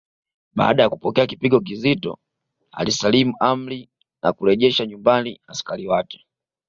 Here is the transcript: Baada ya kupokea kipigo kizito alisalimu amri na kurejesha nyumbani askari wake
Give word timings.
Baada 0.55 0.83
ya 0.83 0.89
kupokea 0.89 1.27
kipigo 1.27 1.59
kizito 1.59 2.19
alisalimu 2.71 3.33
amri 3.39 3.89
na 4.23 4.33
kurejesha 4.33 4.85
nyumbani 4.85 5.41
askari 5.47 5.87
wake 5.87 6.25